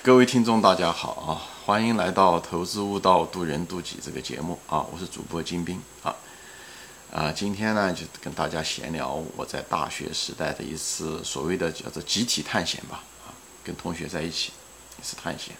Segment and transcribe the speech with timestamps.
[0.00, 1.42] 各位听众，大家好啊！
[1.66, 4.86] 欢迎来到《投资悟道，渡人渡己》这个节目啊！
[4.92, 6.14] 我是主播金兵啊
[7.12, 7.32] 啊！
[7.32, 13.34] 今天呢，就跟大家闲聊我在大学时代的一次所谓的叫做集体探险吧啊，
[13.64, 14.52] 跟同学在一起
[15.00, 15.54] 一次探险。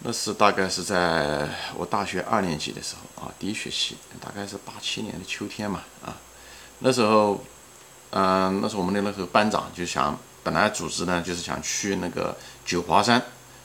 [0.00, 6.16] 那是大概是在我大学二年级的时候啊，第一学期，大概是八七年的秋天嘛啊。
[6.80, 7.42] 那时候，
[8.10, 10.18] 嗯，那时候我们的那个班长就想。
[10.44, 13.20] 本来组织呢就是想去那个九华山，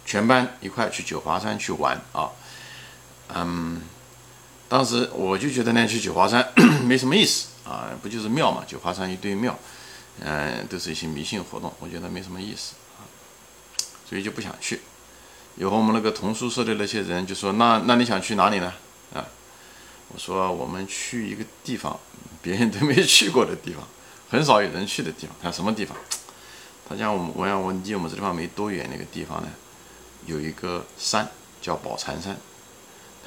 [0.06, 2.32] 全班一块去九华山去玩啊。
[3.36, 3.82] 嗯，
[4.68, 6.52] 当时我就觉得呢去九华山
[6.88, 9.56] 没什么意思啊，不就是庙嘛，九华山一堆庙，
[10.22, 13.04] 嗯，都是一些迷信活动，我觉得没什么意思啊，
[14.10, 14.82] 所以就不想去。
[15.58, 18.74] 以后我们那个同宿舍的那些人就说：“那那你想去哪里呢？”
[19.14, 19.26] 啊，
[20.08, 22.00] 我说：“我们去一个地方，
[22.42, 23.86] 别人都没去过的地方，
[24.30, 25.36] 很少有人去的地方。
[25.42, 25.98] 他什么地方？”
[26.90, 29.48] 他讲我们，我讲我离我们这地方没多远，那个地方呢，
[30.26, 31.30] 有一个山
[31.62, 32.36] 叫宝禅山。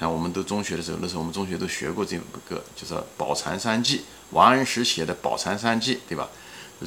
[0.01, 2.19] 看我们都中学的时候，那时候我们中学都学过这
[2.49, 3.99] 个，就是《宝禅山记》，
[4.31, 6.29] 王安石写的《宝禅山记》，对吧？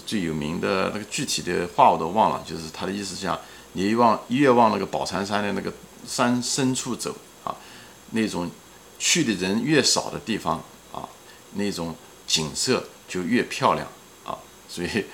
[0.06, 3.40] 最有名的那个具体的话我都忘了，就是他的意思讲，
[3.72, 5.72] 你往越往那个宝禅山的那个
[6.06, 7.16] 山深处走
[7.46, 7.56] 啊，
[8.12, 8.52] 那种
[9.00, 11.08] 去的人越少的地方啊，
[11.54, 11.96] 那种
[12.28, 13.88] 景色就越漂亮
[14.26, 14.38] 啊，
[14.68, 15.06] 所以。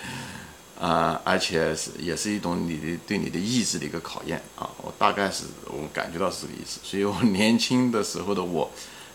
[0.81, 4.67] 啊，而且是也是一种你的对你的意志的一个考验啊！
[4.77, 8.67] 我大概是我感觉到是这个意思，所以我 年轻的时候的我，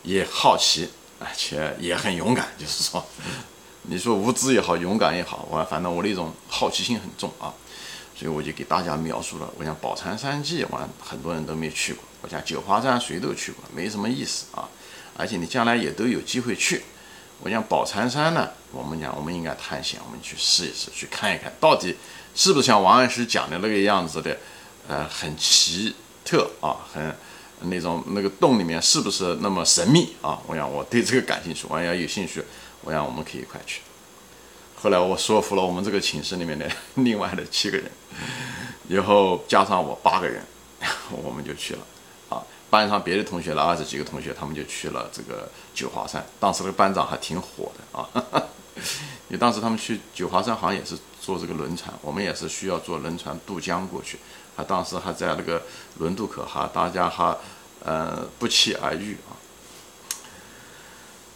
[0.05, 2.47] 也好奇，而且也很勇敢。
[2.57, 3.05] 就是说，
[3.83, 7.53] 你说无知也好，勇敢也好，我反正我那种好奇心很重啊，
[8.17, 9.53] 所以我就给大家描述了。
[9.59, 12.05] 我讲宝禅山记，我很多人都没去过。
[12.23, 14.69] 我讲九华山谁都去过，没什么意思啊，
[15.17, 16.85] 而且你将来也都有机会去。
[17.41, 21.97] 我讲宝禅山呢，我们讲我们应该探险，我们去试一试，去看一看到底
[22.35, 24.37] 是不是像王安石讲的那个样子的，
[24.89, 27.15] 呃，很奇特啊，很
[27.61, 30.39] 那种那个洞里面是不是那么神秘啊？
[30.47, 32.43] 我想我对这个感兴趣，我要有兴趣，
[32.83, 33.83] 我想我们可以一块去。
[34.75, 37.91] 后来我说服了我们这个寝室里面的另外的七个人，
[38.89, 40.43] 以后加上我八个人，
[41.11, 41.81] 我们就去了。
[42.77, 46.23] 班上别的同学了二十几个同学，他们就去了这个九华山。
[46.39, 48.07] 当时那个班长还挺火的啊，
[49.29, 54.19] 因为当时他们去九华山好像也是坐这个轮船，我们也是需要坐轮船渡江过去。
[54.55, 55.63] 他当时还在那个
[56.01, 57.39] 轮渡口哈，大家哈
[57.83, 59.33] 呃不期而遇啊。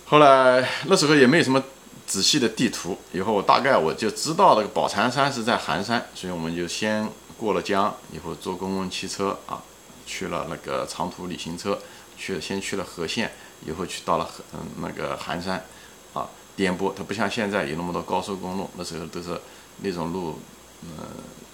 [0.05, 1.65] 后来那时候也没有什么
[2.07, 7.09] 仔细的地图，以后我大概我就知道那个宝禅山是在寒山，所以我们就先
[7.39, 9.63] 过了江，以后坐公共汽车啊。
[10.11, 11.79] 去了那个长途旅行车，
[12.19, 13.31] 去先去了和县，
[13.65, 15.65] 以后去到了嗯那个寒山，
[16.13, 19.41] 啊颠簸，它不像现在有那么多高速公路，那时候都是
[19.83, 20.41] 那种路，
[20.83, 20.89] 嗯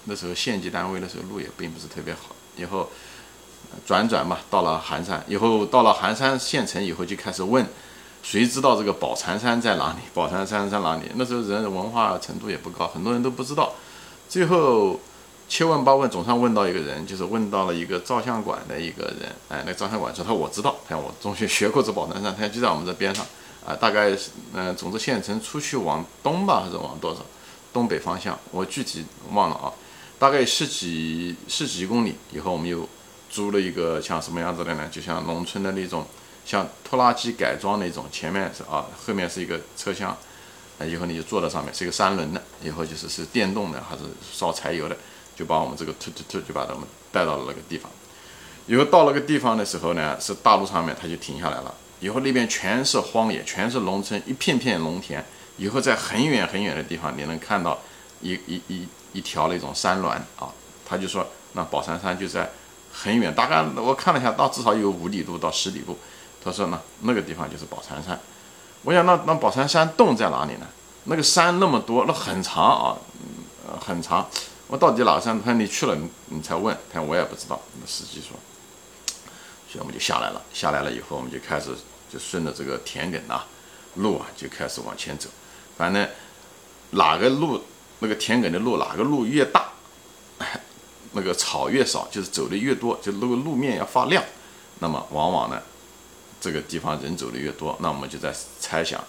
[0.05, 2.35] 那时候县级单位的时候路也并不是特别好。
[2.55, 2.89] 以后
[3.85, 7.63] 转转嘛，到了寒山，以后到了寒山县城以后就开始问，
[8.23, 9.99] 谁知道这个宝禅山在哪里？
[10.15, 11.03] 宝禅山在哪里？
[11.13, 13.73] 那时候人文化程度也不高，很多人都不知道。
[14.27, 14.99] 最后。
[15.49, 19.33] 七问八问，总算问到一个人，就是问到了一个照相馆的一个人。
[19.49, 23.25] 哎，那照相馆说他我知道，看我中学学过这宝山山，他就在我们这边上。
[23.65, 27.21] 啊，大概是嗯，总之县城出去往东吧，还是往多少？
[27.73, 29.71] 东北方向，我具体忘了啊。
[30.17, 32.87] 大概十几十几公里以后，我们又
[33.29, 34.87] 租了一个像什么样子的呢？
[34.89, 36.05] 就像农村的那种，
[36.45, 40.11] 像拖拉机改装那种，前面是啊，后面是一个车厢，
[40.79, 44.97] 啊，以后你就坐在上面，是一个三轮的，以后就是是电动的还是烧柴油的？
[45.37, 46.81] 就把我们这个突突突就把他们
[47.11, 47.91] 带到了那个地方，
[48.65, 51.71] 以后到那个地方的时候呢，是大路上面，他就停下来了。
[51.99, 55.23] 以后那边全是荒野，全是农村，一片片农田。
[55.57, 57.79] 以后在很远很远的地方，你能看到
[58.21, 60.49] 一一一一条那种山峦啊。
[60.87, 62.49] 他就说，那宝山山就在
[62.91, 65.97] 很远，大概我看了一下，到至少有五里路到十里路。
[66.43, 68.19] 他说呢，那个地方就是宝山山。
[68.83, 70.67] 我想，那那宝山山洞在哪里呢？
[71.05, 72.97] 那个山那么多，那很长啊，
[73.67, 74.27] 呃，很长。
[74.67, 75.39] 我到底哪山？
[75.41, 76.77] 他说你去了，你你才问。
[76.91, 77.59] 他我也不知道。
[77.79, 78.37] 那司机说，
[79.71, 80.41] 所以我们就下来了。
[80.53, 81.69] 下来了以后，我们就开始
[82.11, 83.47] 就顺着这个田埂啊
[83.95, 85.29] 路啊，就开始往前走。
[85.77, 86.07] 反正
[86.91, 87.63] 哪个路
[87.99, 89.71] 那个田埂的路，哪个路越大，
[91.13, 94.23] 那个草越少，就是走的越多，就那个路面要发亮。
[94.79, 95.61] 那么往往呢，
[96.41, 99.01] 这个地方人走的越多，那我们就在猜想。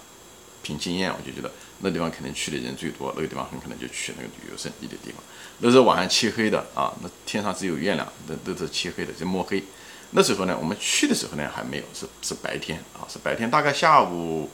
[0.61, 1.49] 凭经验，我就觉得
[1.81, 5.23] 那地方肯定去的人最多，那个地方很可能就去那个旅游胜地的地方。
[5.59, 9.63] 那时候晚上漆黑的啊，那天上只有月亮，那都是漆黑的，就摸黑。
[10.11, 14.49] 那时候呢，我们去的时候呢还没有，是是白天啊，是白天，大概下午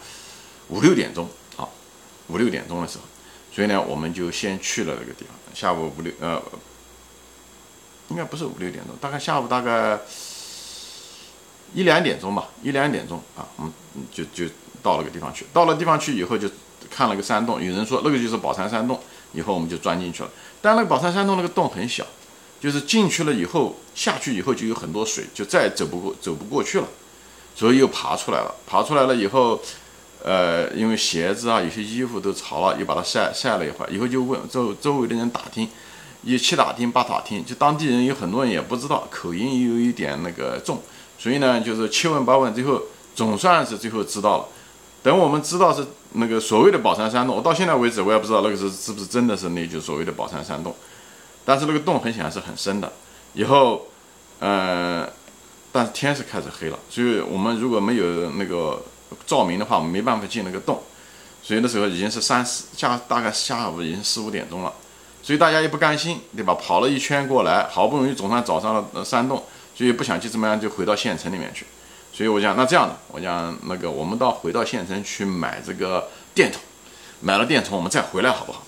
[0.68, 1.68] 五六点钟啊，
[2.28, 3.04] 五六点钟的时候，
[3.54, 5.36] 所以呢，我们就先去了那个地方。
[5.54, 6.42] 下午五六呃，
[8.10, 9.98] 应该不是五六点钟，大概下午大概
[11.74, 13.72] 一两点钟吧，一两点钟啊，我们
[14.12, 14.52] 就就
[14.84, 15.46] 到了个地方去。
[15.54, 16.50] 到了地方去以后，就
[16.90, 19.00] 看了个山洞，有人说那个就是宝山山洞，
[19.34, 20.30] 以后我们就钻进去了。
[20.62, 22.06] 但那个宝山山洞那个洞很小，
[22.60, 26.88] 就是进去了以后，下去以后就有很多水，就再走不过走不过去了，
[27.56, 28.56] 所以又爬出来了。
[28.68, 29.60] 爬出来了以后。
[30.24, 35.70] 呃，因为鞋子啊，有些衣服都潮了，又把它晒晒了一会儿，以后就问周周围的人打听，
[36.24, 40.82] 一七打听八打听，就当地人有很多人也不知道，口音又有一点那个重，
[41.20, 42.82] 所以呢，就是七问八问，最后
[43.14, 44.46] 总算是最后知道了。
[45.06, 50.76] 等我们知道是那个所谓的宝山山洞，我到现在为止我也不知道那个是是不是真的是那就所谓的宝山山洞，
[51.46, 52.92] 但是那个洞很显然是很深的。
[53.34, 53.88] 以后，
[54.40, 55.08] 呃，
[55.72, 58.82] 但是天是开始黑了，所以我们如果没有那个。
[59.28, 60.82] 照明的话，我们没办法进那个洞，
[61.42, 64.74] 所以那时候已经是三四下，大概下午已经四五点钟了，
[65.22, 66.56] 所以大家也不甘心，对吧？
[66.56, 69.44] 跑了一圈过来，好不容易总算找上了山洞，
[69.76, 71.68] 所以不想就这么样就回到县城里面去。
[72.16, 76.62] 所以我讲，那这样的，我讲那个，我们到回到县城去买这个电筒，
[77.20, 78.64] 买了电筒，我们再回来好不好？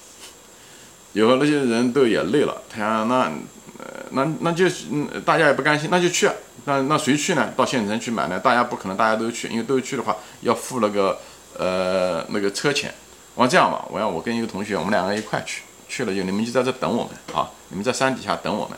[1.13, 3.31] 以后那些人都也累了，他讲那。
[3.79, 6.27] 呃，那那就嗯，大家也不甘心，那就去。
[6.65, 7.53] 那那谁去呢？
[7.55, 8.39] 到县城去买呢？
[8.39, 11.19] 大家不可能大家都去，因为都去的话要付那个
[11.55, 12.91] 呃那个车钱。
[13.35, 15.61] 我说这样吧，我要我跟一个同学，我们两个一块去。
[15.87, 18.75] 去了就你们就在这等我们啊，你们在山底下等我们。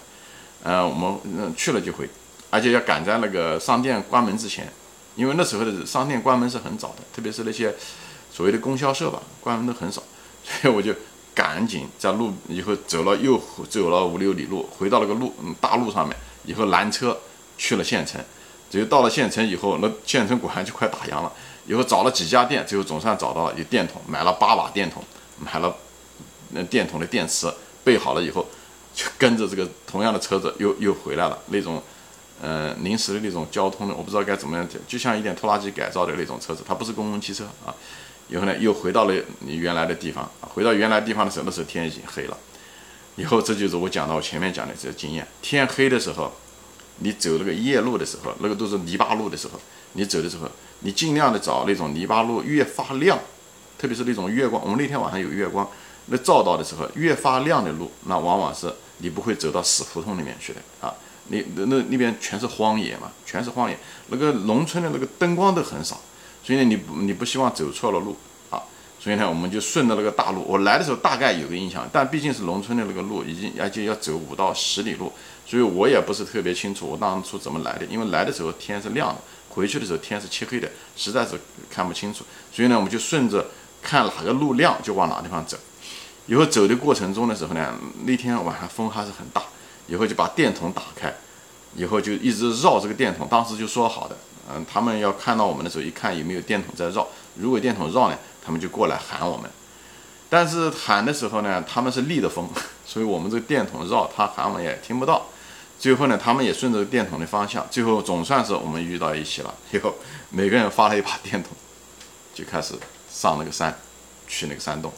[0.63, 2.09] 嗯，我们嗯去了就回，
[2.49, 4.71] 而且要赶在那个商店关门之前，
[5.15, 7.75] 因为那时候的商店关门是很早的，特别是那些
[8.31, 10.01] 所谓的供销社吧，关门都很少，
[10.43, 10.93] 所以我就。
[11.35, 16.13] 赶紧在路以后走了又走了五六里路，回到那个路大路上面，
[16.43, 17.17] 以后拦车
[17.57, 18.19] 去了县城。
[18.69, 21.31] 只有到了县城以后，那县城果然就快打烊了。
[21.65, 25.01] 以后找了几家店，最后总算找到了有电筒，买了八瓦电筒，
[25.37, 25.73] 买了
[26.49, 27.49] 那电筒的电池，
[27.85, 28.45] 备好了以后，
[28.93, 31.39] 就跟着这个同样的车子又又回来了。
[31.45, 31.81] 那种
[32.41, 37.73] 嗯临时的那种交通的，我不知道该怎么样，就像一点拖拉机改造的那种车子，它不是公共汽车啊。
[38.29, 40.47] 以后呢，又回到了你原来的地方啊。
[40.53, 42.37] 回到原来地方的时候，那时候天已经黑了。
[43.15, 45.27] 以后这就是我讲到我前面讲的这个经验。
[45.41, 46.31] 天黑的时候，
[46.99, 49.59] 你走那个夜路的时候，那个都是泥巴路的时候，
[49.93, 50.47] 你走的时候，
[50.81, 53.19] 你尽量的找那种泥巴路越发亮，
[53.77, 54.61] 特别是那种月光。
[54.63, 55.67] 我们那天晚上有月光，
[56.05, 60.93] 那照到的时候越发亮的路，那往往是你不会走到死胡同里面去的啊。
[61.29, 63.77] 那那那边全是荒野嘛，全是荒野，
[64.09, 65.99] 那个农村的那个灯光都很少。
[66.43, 68.15] 所以呢，你你不希望走错了路
[68.49, 68.61] 啊，
[68.99, 70.43] 所以呢，我们就顺着那个大路。
[70.47, 75.11] 我来的时候大概有个印象，但毕竟是农村的那个路，已经而且要走五到十里路，
[75.45, 77.85] 所以我也不是特别清楚我当初怎么来的。
[77.85, 81.39] 因为来的时候天是亮的，回去的时候天是漆黑的，实在是
[81.69, 82.23] 看不清楚。
[82.51, 83.45] 所以呢，我们就顺着
[83.81, 85.57] 看哪个路亮就往哪个地方走。
[86.25, 87.73] 以后走的过程中的时候呢，
[88.05, 89.43] 那天晚上风还是很大，
[89.89, 91.13] 以后就把电筒打开，
[91.75, 94.15] 以后就一直绕这个电筒，当时就说好的。
[94.51, 97.07] 嗯，他们要看到我们的时候，一看有没有电筒在绕。
[97.35, 99.49] 如果电筒绕呢，他们就过来喊我们。
[100.29, 102.47] 但是喊的时候呢，他们是逆的风，
[102.85, 105.25] 所以我们这个电筒绕，他喊我们也听不到。
[105.79, 109.53] 最后呢，他们也顺着电筒的方向，最后总算是我们遇到一起了。
[109.71, 109.95] 以后
[110.29, 111.51] 每个人发了一把电筒，
[112.33, 112.73] 就开始
[113.11, 113.77] 上那个山，
[114.27, 114.91] 去那个山洞。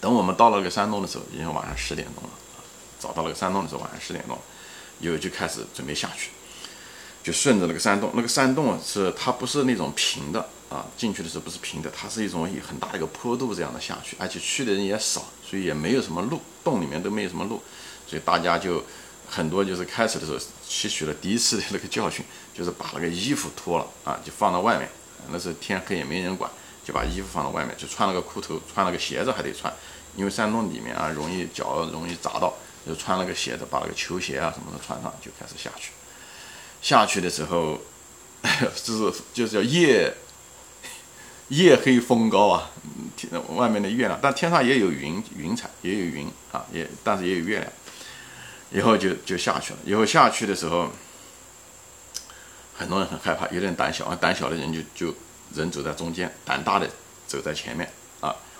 [0.00, 2.30] 等我们到了那个山洞的时候，已经晚上十点钟了。
[3.02, 4.38] 找到那个山洞的时候，晚上十点钟，
[5.00, 6.30] 有就开始准备下去。
[7.24, 17.62] 就顺着那个山洞，那个山洞是它不是那种平的啊，进去的时候不是平的，它是一种很大的一个坡度这样的下去，而且去的人也少，所以也没有什么路，洞里面都没有什么路，
[18.08, 18.84] 所以大家就
[19.28, 24.88] 很多就是开始的时候吸取了第一次的那个教训，就是把那个衣服脱了啊，就放到外面，
[25.30, 26.50] 那时候天黑也没人管，
[26.84, 29.72] 就把衣服放到外面，就穿了个裤头，穿了个鞋子还得穿，
[30.16, 32.52] 因为山洞里面啊容易脚容易砸到，
[32.86, 35.92] 就穿了个鞋子，把那个球鞋啊什么的穿上，就开始下去。
[36.80, 37.80] 下去的时候，
[38.82, 40.12] 就是就是叫夜
[41.48, 42.70] 夜黑风高啊，
[43.16, 47.72] 天外面的月亮，但天上也有云云彩，也有云啊，也但是也有月亮。
[48.72, 49.78] 以后就就下去了。
[49.84, 50.90] 以后下去的时候，
[52.74, 55.14] 很多人很害怕，有点胆小啊，胆小的人就就
[55.54, 56.88] 人走在中间，胆大的
[57.26, 57.92] 走在前面。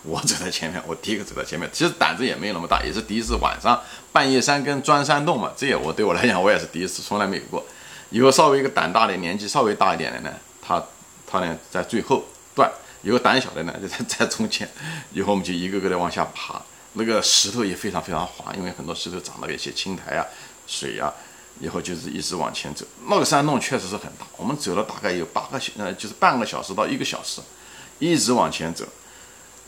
[0.02, 1.68] 我走在前面，我第一个走在前面。
[1.72, 3.80] 其实胆子也没有那么大，也是第一次晚上
[4.12, 5.52] 半夜三更钻山洞嘛。
[5.56, 7.64] 这也我对我来讲，我也是第一次，从来没有过。
[8.10, 10.82] 以后稍微一个胆大的，年纪稍微大一点的呢，他
[11.26, 12.68] 他呢在最后段；
[13.02, 14.68] 有个胆小的呢就在在中间。
[15.12, 16.60] 以后我们就一个个的往下爬，
[16.94, 20.26] 那个石头也非常非常滑，因为很多石头长了一些青苔啊、
[20.66, 21.12] 水啊。
[21.60, 27.42] 以后就是一直往前走，那个山洞确实是很大，我们走了大概有八个小呃，就是半个小时到一个小时，
[27.98, 28.86] 一直往前走。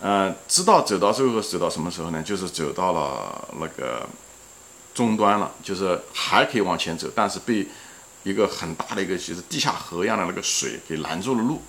[0.06, 2.23] 嗯，知道走到最后走到什么时候呢？
[2.23, 4.06] 就是走到了那个
[4.92, 7.66] 终端了，就是还可以往前走，但是被
[8.23, 11.62] 一个很大的一个就是地下河一样的那个水给拦住了路，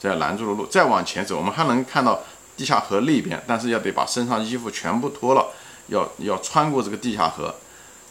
[0.00, 2.22] 再拦住了路，再往前走，我们还能看到
[2.56, 5.48] 地下河那边，但是要得把身上衣服全部脱了，
[5.88, 7.54] 要要穿过这个地下河。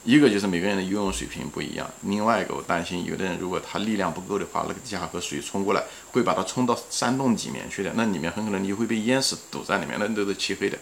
[0.03, 10.77] 一个就是每个人的游泳水平不一样，另外一个我担心有的人如果他力量不够的话，那个地下河水冲过来会把他冲到山洞里面去的，那里面很可能你会被淹死，堵在里面，那都是漆黑的。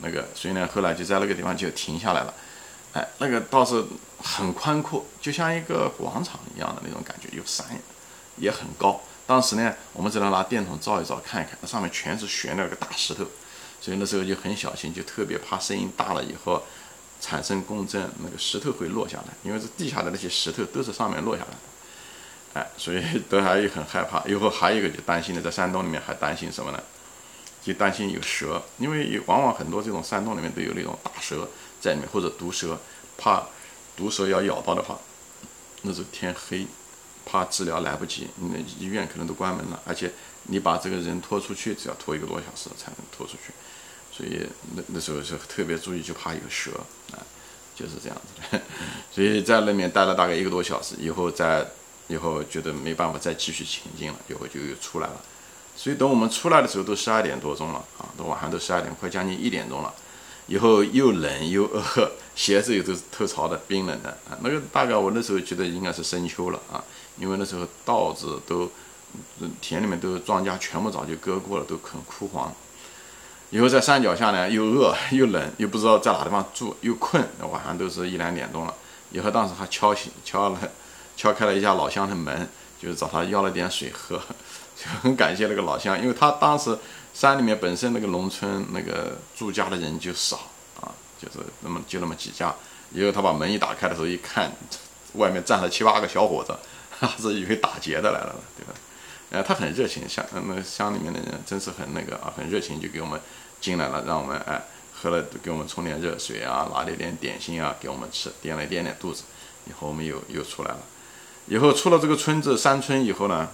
[0.00, 2.32] 那个所以呢，后来就在那个地方就停下来了。
[2.94, 3.84] 哎，那个倒是
[4.18, 7.66] 很宽阔，就像一个广场一样的那种感觉，有山
[8.38, 8.98] 也很高。
[9.26, 13.26] 当时呢，我们只能拿电筒照一照，看一看，那上面全是悬那个大石头，
[13.82, 16.62] 所以那时候就很小心，就特别怕声音大了以后。
[17.20, 21.56] 产生共振，那个石头会落下来，因为这地下的那些石头都是上面落下来的，
[22.60, 24.22] 哎，所以都还很害怕。
[24.26, 26.82] 以后还有一个就担心的，在山洞里面还担心什么呢？
[27.62, 31.48] 就担心有蛇，因为往往很多这种山洞里面都有那种大蛇
[31.80, 32.78] 在里面，或者毒蛇，
[33.18, 33.42] 怕
[33.96, 34.96] 毒蛇要咬到的话，
[35.82, 36.64] 那是天黑，
[37.24, 40.12] 怕治疗来不及，那医院可能都关门了，而且
[40.44, 43.52] 你把这个人拖出去，只要拖一个多小时才能拖出去。
[44.16, 46.70] 所以那那时候是特别注意，就怕有蛇
[47.12, 47.20] 啊，
[47.74, 48.62] 就是这样子的。
[49.12, 51.66] 所以在那面待了大概一个多小时，以后在
[52.08, 55.20] 以后觉得没办法再继续前进了，以后就又出来了。
[55.76, 59.94] 所以等我们出来的时候都十二点多钟了啊，到晚上都十二点快将近一点钟了。
[60.46, 64.38] 以后又冷又饿， 鞋子也都是透潮的，冰冷的啊。
[64.40, 66.82] 那个大概我那时候觉得应该是深秋了啊，
[67.18, 68.70] 因为那时候稻子都
[69.60, 72.54] 田里面都庄稼全部早就割过了，都很枯黄。
[73.50, 77.22] 以后在山脚下呢，又饿 又冷，又不知道在哪地方住，又困。
[77.50, 78.74] 晚上都是一两点钟了。
[79.12, 80.58] 以后当时还敲醒敲了，
[81.16, 82.48] 敲开了一下老乡的门，
[82.80, 84.20] 就是找他要了点水喝。
[84.76, 86.76] 就很感谢那个老乡，因为他当时
[87.14, 90.36] 山里面本身那个农村那个住家的人就少
[90.80, 92.54] 啊，就是那么就那么几家。
[92.92, 94.52] 以后他把门一打开的时候，一看
[95.14, 96.54] 外面站了七八个小伙子，
[97.00, 98.74] 他是以为打劫的来了，对吧？
[99.30, 103.20] 呃，他很热情，乡那乡里面的人真是很那个啊，很热情，就给我们
[103.60, 104.62] 进来了，让我们哎
[104.94, 109.24] 喝了，给我们冲点热水啊，拿了点点心啊给我们吃，垫了垫点肚子。
[109.68, 110.78] 以后我们又又出来了，
[111.46, 113.48] 以后出了这个村子山村以后呢，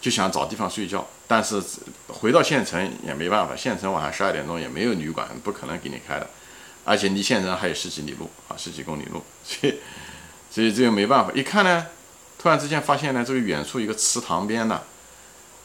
[0.00, 1.62] 就想找地方睡觉，但是
[2.08, 6.26] 回到县城也没办法，县城晚上十二点钟也没有旅馆，不可能给你开的，
[6.86, 9.74] 而且离县城还有十几里路啊，十几公里路，所以
[10.50, 11.86] 所以这个没办法，一看呢。
[12.46, 14.80] 突然之间发现呢，这个远处一个池塘边呢，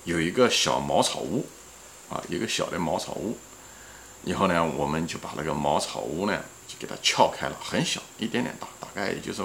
[0.03, 1.45] 有一个小茅草屋，
[2.09, 3.37] 啊，一个小的茅草屋。
[4.23, 9.43] 以后呢，我们就把那个茅草屋呢，就给它撬开了，很小，一点点大，大概也就是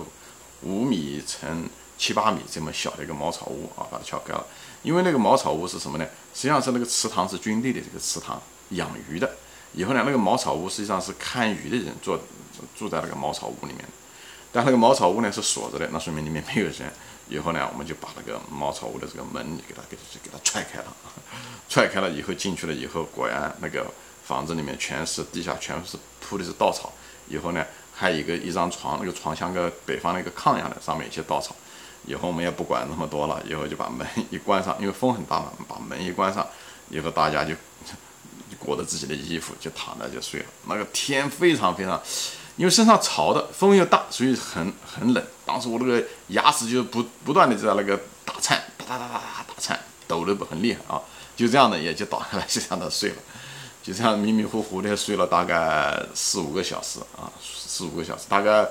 [0.63, 4.47] 五米乘七八米这么小的一个茅草屋啊，把它撬开了。
[4.83, 6.07] 因为那个茅草屋是什么呢？
[6.33, 8.41] 实际上是那个池塘是军队的这个池塘，
[8.71, 9.31] 养鱼的。
[9.75, 12.19] 以后呢，那个茅草屋实际上是看鱼的人住
[12.75, 13.85] 住在那个茅草屋里面，
[14.51, 16.91] 但那个茅草屋呢是锁着的，那说明里面没有人。
[17.29, 20.97] 以后呢，我们就把那个茅草屋的这个门给它给给它踹开了，
[21.69, 23.85] 踹开了以后进去了以后，果然那个
[24.25, 26.93] 房子里面全是地下全是铺的是稻草。
[27.29, 31.57] 以后呢，还有一个一张床，那个床像个北方那个炕一样的，上面一些稻草。
[32.07, 36.47] 以后我们也不管那么多了，以后就把门一关上，因为风很大嘛，把门一关上，
[36.89, 37.55] 以后大家就
[38.61, 40.47] 裹着自己的衣服就躺着就睡了。
[40.69, 42.01] 那个天非常非常。
[42.57, 45.23] 因为身上潮的，风又大，所以很很冷。
[45.45, 51.01] 当时我那个牙齿就不不断的在那个打颤，哒哒哒哒哒打颤，抖得很厉害啊。
[51.37, 53.17] 就这样的也就倒下来，就这样的睡了，
[53.83, 58.25] 就这样迷迷糊糊的睡了大概四五个小时啊，四五个小时。
[58.29, 58.67] 大概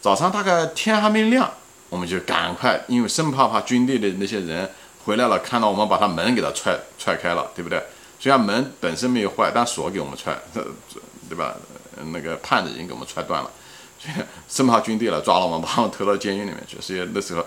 [0.00, 1.52] 早上大概天还没亮，
[1.90, 4.70] 我们就赶快，因为生怕怕军队的那些人
[5.04, 7.82] 回来了，看到我们把他门给他踹踹开了，对不对？
[8.18, 10.34] 虽然门本身没有坏，但锁给我们踹，
[11.28, 11.54] 对吧？
[12.12, 13.50] 那个判子已经给我们踹断了，
[13.98, 14.14] 所以
[14.48, 16.76] 生怕军队来抓了我们，把我们投到监狱里面去。
[16.80, 17.44] 所以那时候，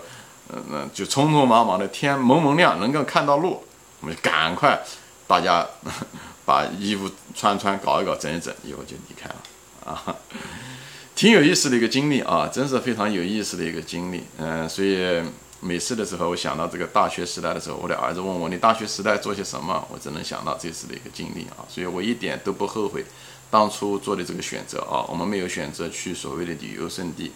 [0.52, 3.62] 嗯，那就匆匆忙忙的，天蒙蒙亮，能够看到路，
[4.00, 4.80] 我们就赶快，
[5.26, 5.66] 大家
[6.44, 9.36] 把衣服穿穿，搞一搞，整一整，以后就离开了。
[9.84, 10.16] 啊，
[11.14, 14.24] 挺有意思的一个经历啊，真是非常有意思的一个经历。
[14.38, 15.22] 嗯，所以
[15.60, 23.04] 每次的时候，我想到这个大学时代的时候，我的儿子问我你大学时代做些什么，我只能想到这次的一个经历啊，所以我一点都不后悔。
[23.50, 27.32] 当初做的这个选择啊，我们没有选择去所谓的旅游胜地，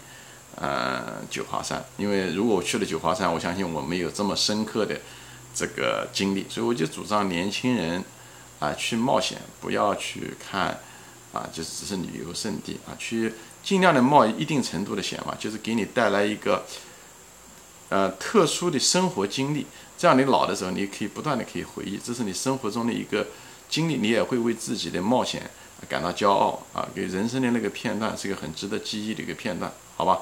[0.55, 1.83] 呃，九华山。
[1.97, 4.97] 因为如果我去了九华山，我相信我没有这么深刻的
[5.53, 8.01] 这个经历，所以我就主张年轻人
[8.59, 10.79] 啊去冒险，不要去看
[11.33, 16.63] 啊，就是只是旅游胜地啊，去尽量的冒一定程度的险嘛，就是给你带来一个
[17.89, 19.65] 呃特殊的生活经历，
[19.97, 23.27] 这样你老的时候你可以不断的可以回忆，这是你生活中的一个
[23.67, 25.51] 经历，你也会为自己的冒险。
[25.87, 30.21] 感到骄傲啊，给人生的那个片段是一个很值得记忆的一个片段，好吧？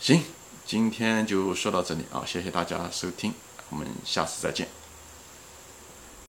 [0.00, 0.22] 行，
[0.64, 3.32] 今天就说到这里啊，谢谢大家收听，
[3.70, 4.77] 我们下次再见。